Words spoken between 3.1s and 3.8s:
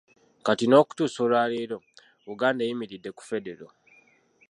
ku Federo.